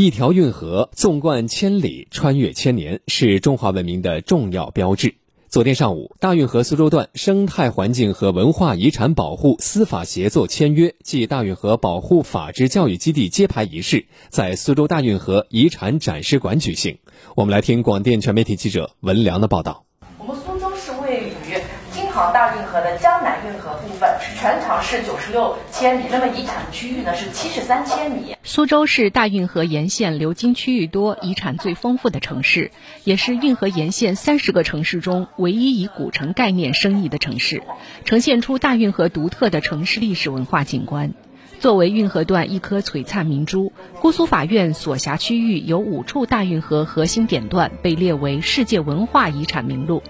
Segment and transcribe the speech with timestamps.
[0.00, 5.16] 一条运河纵贯千里，穿越千年，是中华文明的重要标志。
[5.48, 16.96] 昨天上午，大运河苏州段生态环境和文化遗产保护司法协作签约暨大运河保护法治教育基地揭牌仪式在苏州大运河遗产展示馆举行。
[17.34, 19.84] 我们来听广电全媒体记者文良的报道。
[20.18, 21.60] 我们苏州是位于
[21.90, 24.08] 京杭大运河的江南运河部分
[24.38, 28.36] 全长是九十六千米，那么遗产区域呢是七十三千米。
[28.48, 32.70] 苏州是大运河沿线流经区域多、遗产最丰富的城市，
[33.04, 37.62] 也是运河沿线三十个城市中唯一以古城概念生意的城市，
[38.06, 41.12] 呈现出大运河独特的城市历史文化景观。
[41.60, 50.00] 作为运河段一颗璀璨明珠，姑苏法院所辖区域有五处大运河核心点段被列为世界文化遗产名录。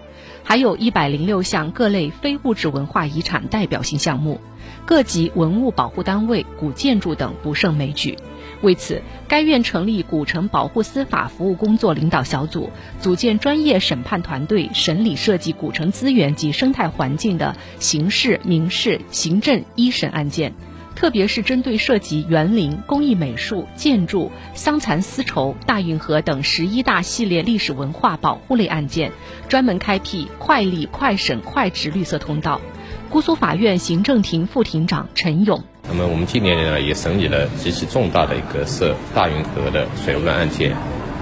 [0.44, 4.40] 还有一百零六项各类非物质文化遗产代表性项目，
[4.84, 8.18] 各级文物保护单位、古建筑等不胜枚举。
[8.60, 12.68] 为此，该院成立古城保护司法服务工作领导小组，
[13.00, 20.52] 组建专业审判团队，审理涉及古城资源及生态环境的刑事、民事、行政一审案件。
[20.98, 29.12] 特别是针对涉及园林、工艺美术、建筑、桑蚕丝绸、大运河等十一大系列历史文化保护类案件，
[29.48, 32.60] 专门开辟快立、快审、快执绿色通道。
[33.08, 40.74] 姑苏法院行政庭副庭长陈勇：那么我们今年呢也审理了极其重大的一个涉大运河的水污染案件，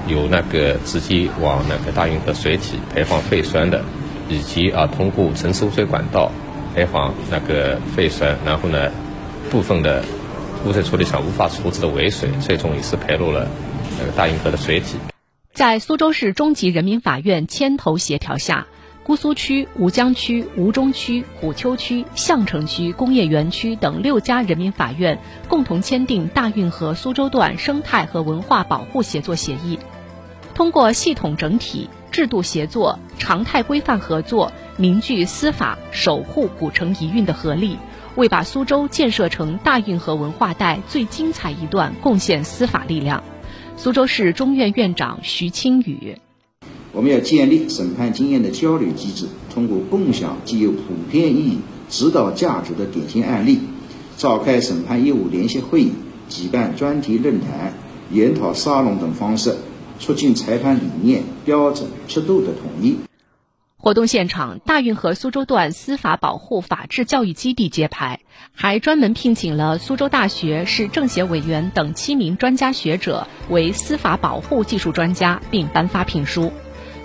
[0.08, 3.84] 有那个直接往那个大运河水体排放废酸的，
[4.27, 6.32] 以及啊通过城市污水管道
[6.74, 8.91] 排放那个废酸，然后呢。
[9.50, 10.05] 部分的
[10.64, 13.48] 污水处理厂无法处置的尾水，最终也是排入了
[13.98, 14.97] 那个大运河的水体。
[15.53, 18.66] 在苏州市中级人民法院牵头协调下，
[19.05, 29.78] 姑苏区、吴江区、吴中区、虎丘区、相城区工业园区等六家人民法院共同签订大运河苏州段生态和文化保护协作协议。
[30.55, 37.78] 通过系统整体、制度协作、常态规范合作，凝聚司法守护古城遗韵的合力。
[38.16, 43.22] 为把苏州建设成大运河文化带最精彩一段贡献司法力量，
[43.77, 46.16] 苏州市中院院长徐清宇：
[46.93, 50.78] 我们要建立审判经验的交流机制，通过共享具有普
[51.10, 51.59] 遍意义、
[51.91, 53.59] 指导价值的典型案例，
[54.16, 55.93] 召开审判业务联席会议，
[56.31, 57.75] 举办专题论坛、
[58.10, 59.55] 研讨沙龙等方式，
[60.00, 62.97] 促进裁判理念、标准、制度的统一。
[63.86, 68.19] 活动现场，大运河苏州段司法保护法治教育基地揭牌，
[68.52, 76.52] 还专门聘请了苏州大学市政协委员等七名专家学者为司法保护技术专家，并颁发聘书。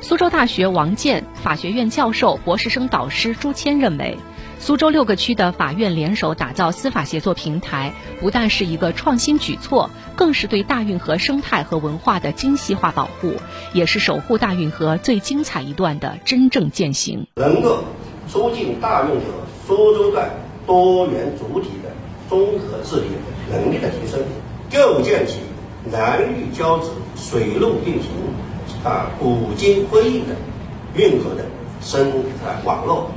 [0.01, 4.17] 苏州大学王健法学院教授、博士生导师朱谦认为。
[4.61, 13.33] 苏州六个区的法院联手打造司法协作平台，不但是一个创新举措，更是对大运河生态和文化的精细化保护，
[13.73, 17.25] 也是守护大运河最精彩一段的真正践行。
[17.37, 17.79] 能够
[18.27, 19.25] 促进大运河
[19.65, 20.29] 苏州段
[20.67, 21.89] 多元主体的
[22.29, 23.07] 综合治理
[23.49, 24.19] 能力的提升，
[24.71, 25.39] 构建起
[25.91, 28.11] 南豫交织、水陆并行、
[28.83, 30.35] 啊古今辉映的
[30.93, 31.45] 运河的
[31.81, 32.11] 生
[32.43, 33.09] 态网络。